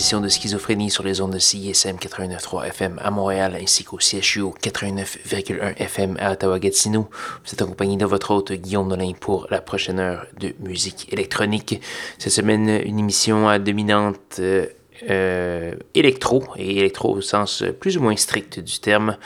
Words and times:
Édition 0.00 0.22
de 0.22 0.30
Schizophrénie 0.30 0.90
sur 0.90 1.04
les 1.04 1.20
ondes 1.20 1.34
de 1.34 1.38
CISM 1.38 1.96
89.3 1.96 2.68
FM 2.68 2.98
à 3.02 3.10
Montréal 3.10 3.58
ainsi 3.60 3.84
qu'au 3.84 3.98
CHU 3.98 4.44
89.1 4.62 5.76
FM 5.76 6.16
à 6.18 6.32
Ottawa-Gatineau. 6.32 7.10
Vous 7.44 7.52
êtes 7.52 7.60
accompagné 7.60 7.98
de 7.98 8.06
votre 8.06 8.30
hôte 8.30 8.50
Guillaume 8.50 8.88
Nolin 8.88 9.12
pour 9.12 9.46
la 9.50 9.60
prochaine 9.60 9.98
heure 10.00 10.24
de 10.38 10.54
musique 10.60 11.12
électronique. 11.12 11.82
Cette 12.16 12.32
semaine, 12.32 12.80
une 12.82 12.98
émission 12.98 13.58
dominante 13.58 14.36
euh, 14.38 14.68
euh, 15.10 15.74
électro, 15.94 16.44
et 16.56 16.78
électro 16.78 17.14
au 17.14 17.20
sens 17.20 17.62
plus 17.78 17.98
ou 17.98 18.00
moins 18.00 18.16
strict 18.16 18.58
du 18.58 18.78
terme. 18.78 19.18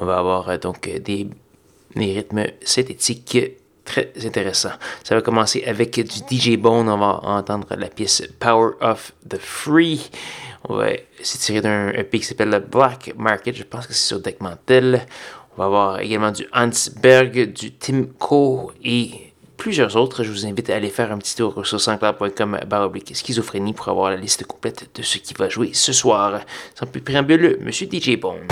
On 0.00 0.06
va 0.06 0.16
avoir 0.16 0.48
euh, 0.48 0.56
donc 0.56 0.88
des, 0.88 1.28
des 1.94 2.12
rythmes 2.12 2.46
synthétiques 2.64 3.36
très 3.86 4.12
intéressant. 4.24 4.72
Ça 5.02 5.14
va 5.14 5.22
commencer 5.22 5.64
avec 5.66 5.94
du 5.94 6.38
DJ 6.38 6.58
Bone. 6.58 6.88
On 6.88 6.98
va 6.98 7.20
entendre 7.22 7.68
la 7.78 7.88
pièce 7.88 8.22
Power 8.38 8.72
of 8.82 9.14
the 9.26 9.38
Free. 9.38 10.10
C'est 11.22 11.38
tiré 11.38 11.62
d'un 11.62 11.90
EP 11.90 12.18
qui 12.18 12.24
s'appelle 12.24 12.62
Black 12.70 13.14
Market. 13.16 13.56
Je 13.56 13.62
pense 13.62 13.86
que 13.86 13.94
c'est 13.94 14.08
sur 14.08 14.20
Deck 14.20 14.40
Mantel. 14.40 15.06
On 15.56 15.62
va 15.62 15.66
avoir 15.66 16.00
également 16.00 16.32
du 16.32 16.46
Hans 16.52 16.70
Berg, 17.00 17.52
du 17.52 17.72
Timco 17.72 18.72
et 18.84 19.32
plusieurs 19.56 19.96
autres. 19.96 20.22
Je 20.22 20.30
vous 20.30 20.44
invite 20.44 20.68
à 20.68 20.76
aller 20.76 20.90
faire 20.90 21.10
un 21.12 21.18
petit 21.18 21.36
tour 21.36 21.66
sur 21.66 21.80
sanscloud.com 21.80 22.58
baroblique 22.66 23.16
schizophrénie 23.16 23.72
pour 23.72 23.88
avoir 23.88 24.10
la 24.10 24.16
liste 24.16 24.44
complète 24.44 24.90
de 24.94 25.02
ce 25.02 25.18
qui 25.18 25.32
va 25.34 25.48
jouer 25.48 25.70
ce 25.72 25.92
soir. 25.92 26.40
Sans 26.74 26.86
plus 26.86 27.00
préambule, 27.00 27.58
Monsieur 27.62 27.88
DJ 27.90 28.18
Bone. 28.20 28.46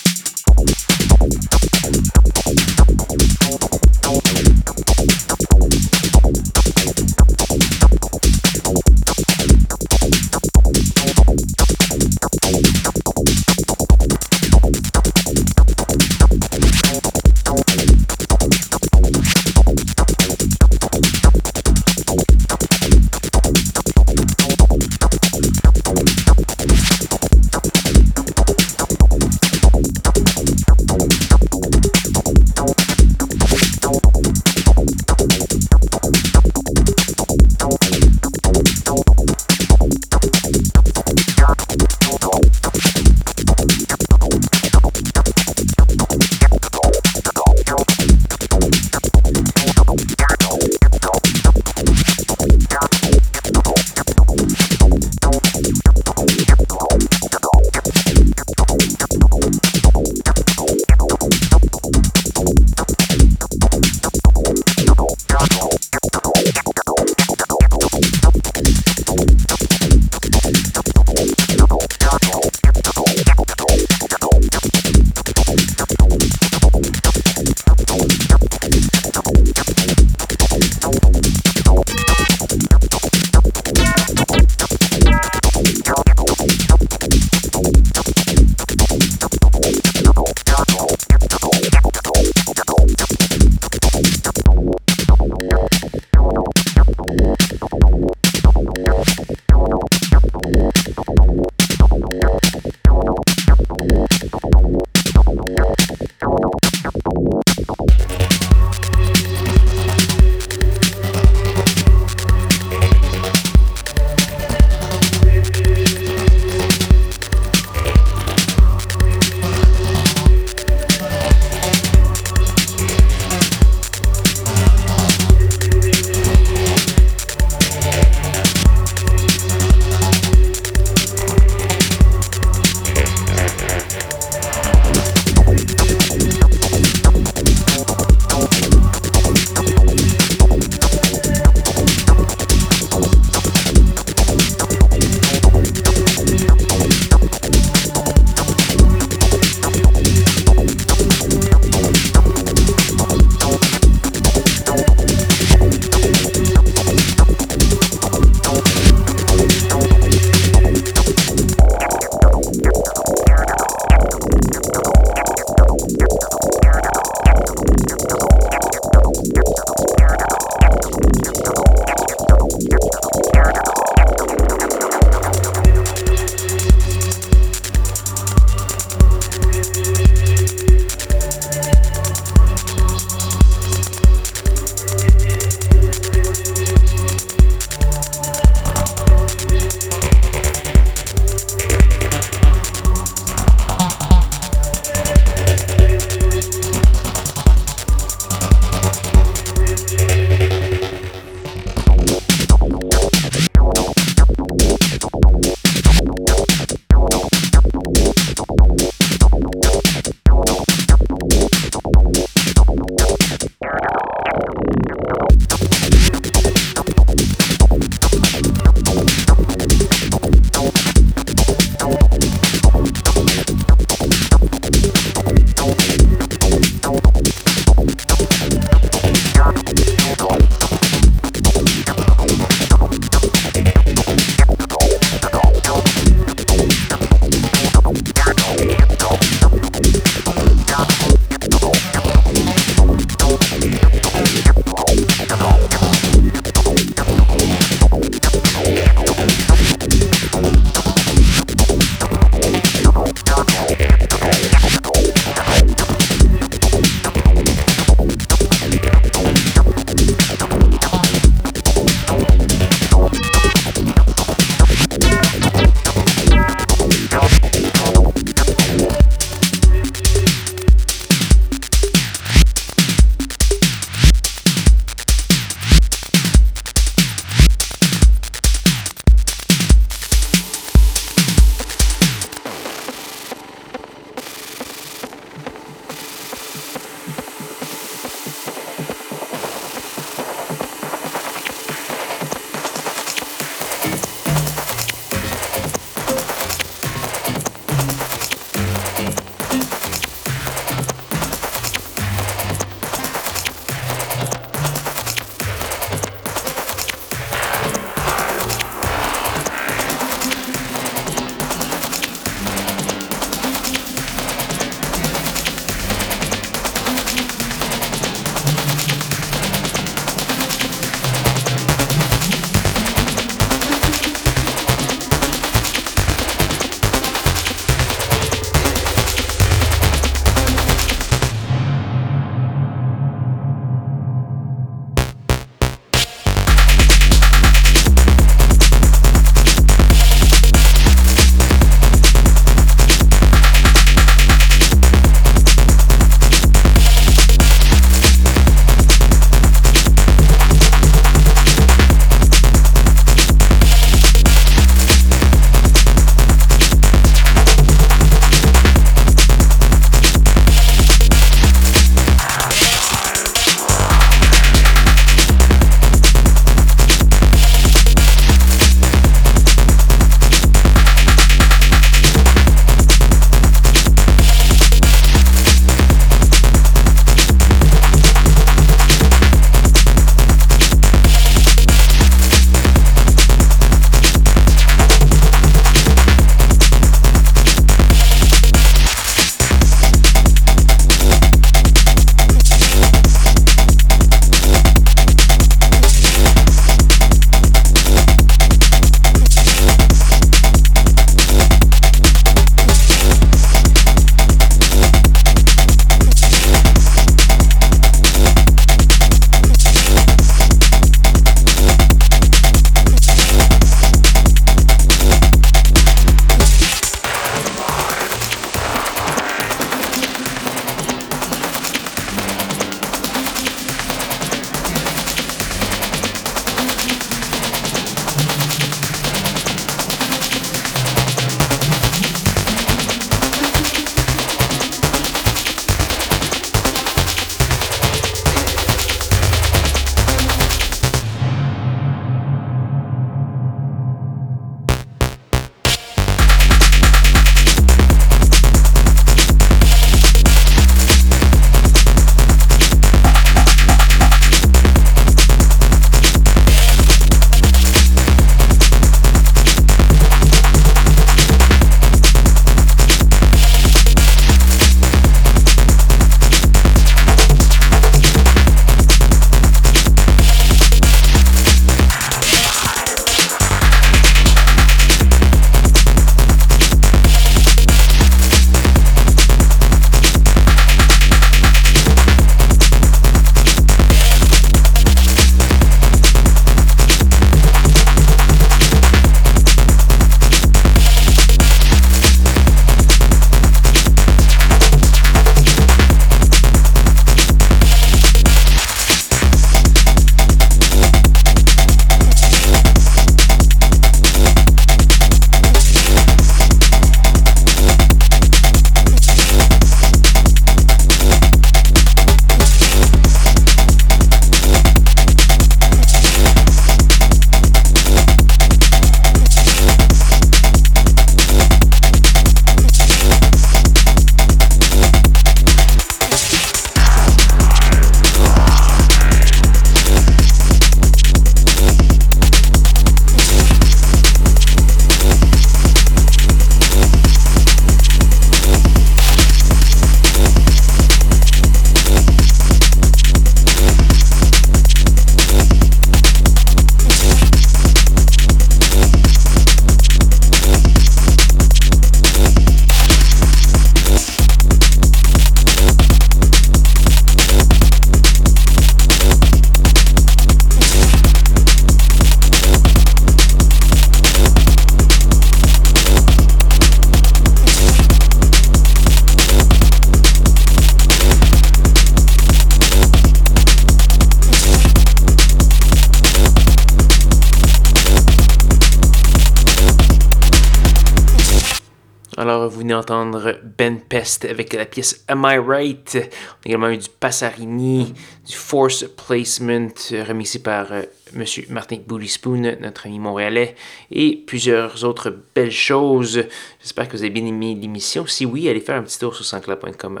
D'entendre 582.74 583.38
Ben 583.56 583.78
Pest 583.80 584.24
avec 584.24 584.52
la 584.52 584.66
pièce 584.66 585.04
Am 585.06 585.24
I 585.24 585.38
Right? 585.38 585.96
On 585.96 585.98
a 585.98 586.48
également 586.48 586.70
eu 586.70 586.78
du 586.78 586.88
Passarini, 586.88 587.94
du 588.26 588.34
Force 588.34 588.84
Placement, 588.84 589.68
remixé 590.08 590.40
par 590.40 590.72
euh, 590.72 590.82
M. 591.14 591.24
Martin 591.50 591.76
Spoon, 592.08 592.56
notre 592.60 592.86
ami 592.86 592.98
montréalais, 592.98 593.54
et 593.92 594.16
plusieurs 594.26 594.82
autres 594.82 595.16
belles 595.36 595.52
choses. 595.52 596.24
J'espère 596.60 596.88
que 596.88 596.96
vous 596.96 597.04
avez 597.04 597.10
bien 597.10 597.24
aimé 597.24 597.54
l'émission. 597.54 598.08
Si 598.08 598.26
oui, 598.26 598.48
allez 598.48 598.58
faire 598.58 598.74
un 598.74 598.82
petit 598.82 598.98
tour 598.98 599.14
sur 599.14 599.24
sanscla.com, 599.24 600.00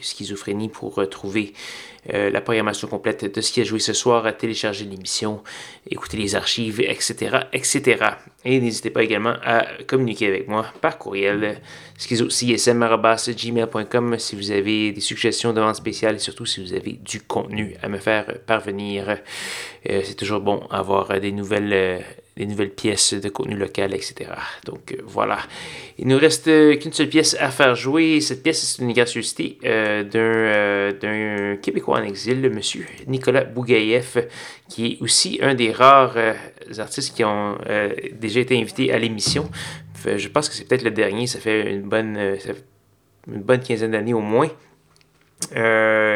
schizophrénie, 0.00 0.70
pour 0.70 0.96
retrouver 0.96 1.52
euh, 2.12 2.30
la 2.30 2.40
programmation 2.40 2.88
complète 2.88 3.32
de 3.32 3.40
ce 3.40 3.52
qui 3.52 3.60
a 3.60 3.64
joué 3.64 3.78
ce 3.78 3.92
soir, 3.92 4.36
télécharger 4.36 4.84
l'émission, 4.86 5.42
écouter 5.88 6.16
les 6.16 6.34
archives, 6.34 6.80
etc., 6.80 7.42
etc. 7.52 8.04
Et 8.44 8.60
n'hésitez 8.60 8.90
pas 8.90 9.02
également 9.02 9.34
à 9.44 9.66
communiquer 9.86 10.28
avec 10.28 10.46
moi 10.46 10.66
par 10.80 10.96
courriel 10.96 11.60
schizocism.gmail.com 11.98 14.16
si 14.18 14.36
vous 14.36 14.52
avez 14.52 14.92
des 14.92 15.00
suggestions, 15.00 15.52
demandes 15.52 15.74
spéciales 15.74 16.14
et 16.14 16.20
surtout 16.20 16.46
si 16.46 16.62
vous 16.62 16.72
avez 16.72 16.92
du 16.92 17.20
contenu 17.20 17.74
à 17.82 17.88
me 17.88 17.98
faire 17.98 18.38
parvenir. 18.46 19.18
Euh, 19.90 20.02
c'est 20.04 20.14
toujours 20.14 20.38
bon 20.40 20.60
avoir 20.70 21.18
des 21.18 21.32
nouvelles 21.32 21.72
euh, 21.72 21.98
des 22.38 22.46
nouvelles 22.46 22.70
pièces 22.70 23.14
de 23.14 23.28
contenu 23.28 23.56
local, 23.56 23.92
etc. 23.92 24.30
Donc 24.64 24.92
euh, 24.92 25.02
voilà. 25.04 25.38
Il 25.98 26.06
nous 26.06 26.16
reste 26.16 26.44
qu'une 26.78 26.92
seule 26.92 27.08
pièce 27.08 27.36
à 27.40 27.50
faire 27.50 27.74
jouer. 27.74 28.20
Cette 28.20 28.44
pièce, 28.44 28.62
c'est 28.62 28.82
une 28.82 28.92
gracieuseté 28.92 29.58
euh, 29.64 30.92
d'un 30.92 31.56
Québécois 31.56 31.98
en 31.98 32.04
exil, 32.04 32.40
le 32.40 32.50
monsieur 32.50 32.86
Nicolas 33.08 33.42
Bougaïev, 33.42 34.28
qui 34.68 34.86
est 34.86 35.02
aussi 35.02 35.40
un 35.42 35.54
des 35.54 35.72
rares 35.72 36.16
artistes 36.78 37.16
qui 37.16 37.24
ont 37.24 37.58
déjà 38.12 38.40
été 38.40 38.58
invités 38.60 38.92
à 38.92 38.98
l'émission. 38.98 39.50
Je 40.04 40.28
pense 40.28 40.48
que 40.48 40.54
c'est 40.54 40.64
peut-être 40.64 40.84
le 40.84 40.90
dernier, 40.90 41.26
ça 41.26 41.38
fait 41.40 41.72
une 41.72 41.82
bonne, 41.82 42.16
une 43.26 43.42
bonne 43.42 43.60
quinzaine 43.60 43.92
d'années 43.92 44.14
au 44.14 44.20
moins. 44.20 44.50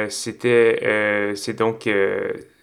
C'était, 0.09 1.33
c'est 1.35 1.59
donc 1.59 1.89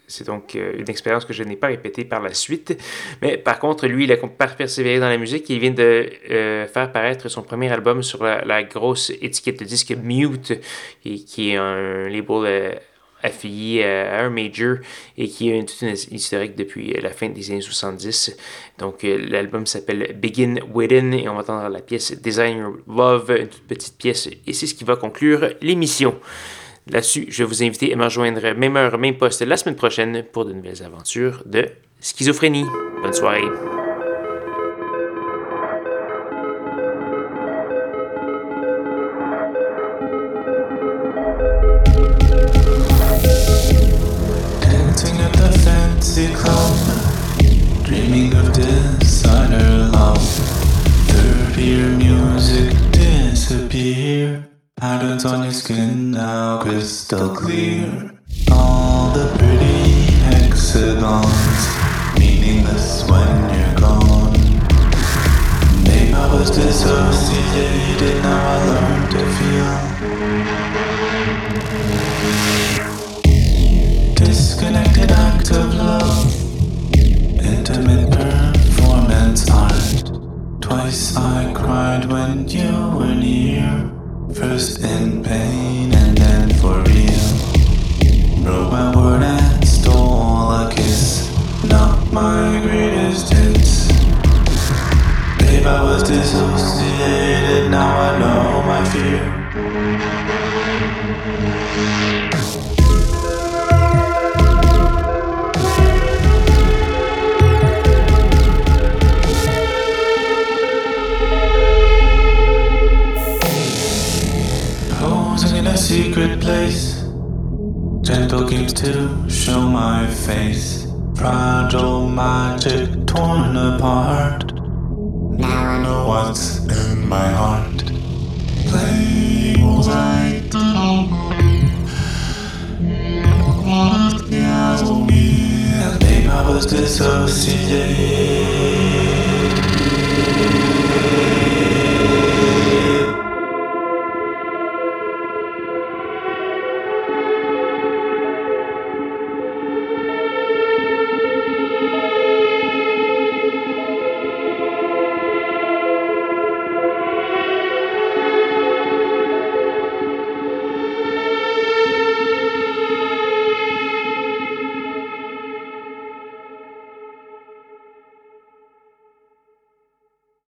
c'est 0.10 0.26
donc 0.26 0.56
euh, 0.56 0.74
une 0.78 0.90
expérience 0.90 1.24
que 1.24 1.34
je 1.34 1.44
n'ai 1.44 1.56
pas 1.56 1.68
répétée 1.68 2.04
par 2.04 2.22
la 2.22 2.34
suite. 2.34 2.78
Mais 3.22 3.38
par 3.38 3.60
contre, 3.60 3.88
lui, 3.88 4.06
il 4.06 4.12
a 4.12 4.18
persévéré 4.18 5.00
dans 5.00 5.08
la 5.08 5.18
musique. 5.18 5.50
Il 5.50 5.60
vient 5.60 5.72
de 5.72 6.10
euh, 6.32 6.68
faire 6.68 6.92
paraître 6.92 7.30
son 7.30 7.44
premier 7.44 7.72
album 7.72 8.04
sur 8.04 8.24
la, 8.24 8.64
grosse 8.64 9.12
étiquette 9.22 9.60
de 9.60 9.66
disque 9.66 9.92
Mute, 9.92 10.60
qui, 11.02 11.52
est 11.52 11.56
un 11.56 12.10
label 12.10 12.46
euh, 12.46 12.72
affilié 13.24 13.84
à 13.84 14.24
un 14.26 14.30
major 14.30 14.78
et 15.18 15.28
qui 15.28 15.52
a 15.52 15.56
une, 15.56 15.66
toute 15.66 15.82
une 15.82 15.96
historique 16.12 16.56
depuis 16.56 16.94
la 17.02 17.10
fin 17.10 17.30
des 17.30 17.52
années 17.52 17.62
70. 17.62 18.38
Donc 18.78 19.04
l'album 19.04 19.66
s'appelle 19.66 20.16
Begin 20.20 20.56
Within 20.74 21.12
et 21.12 21.28
on 21.30 21.36
va 21.36 21.42
entendre 21.42 21.70
la 21.70 21.82
pièce 21.82 22.12
Designer 22.20 22.72
Love, 22.88 23.36
une 23.40 23.48
toute 23.48 23.68
petite 23.68 23.98
pièce 23.98 24.30
et 24.46 24.54
c'est 24.54 24.68
ce 24.68 24.74
qui 24.74 24.84
va 24.84 24.96
conclure 24.96 25.50
l'émission. 25.62 26.16
Là-dessus, 26.90 27.28
je 27.30 27.44
vais 27.44 27.48
vous 27.48 27.64
inviter 27.64 27.94
à 27.94 27.96
me 27.96 28.06
rejoindre 28.06 28.54
même 28.54 28.78
heure, 28.78 28.98
même 28.98 29.18
poste 29.18 29.42
la 29.42 29.58
semaine 29.58 29.76
prochaine 29.76 30.24
pour 30.32 30.46
de 30.46 30.54
nouvelles 30.54 30.84
aventures 30.84 31.44
de 31.46 31.68
schizophrénie. 32.00 32.66
Bonne 33.02 33.14
soirée. 33.14 33.79
Disappear. 53.70 54.50
Patterns 54.76 55.26
on 55.26 55.44
your 55.44 55.52
skin 55.52 56.12
now 56.12 56.62
crystal 56.62 57.36
clear. 57.36 58.20
All 58.52 59.12
the 59.12 59.28
pretty 59.38 60.12
hexagons, 60.30 61.68
meaningless 62.18 63.08
when 63.10 63.54
you're 63.54 63.79